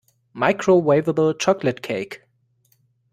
[0.33, 2.23] Microwaveable chocolate cake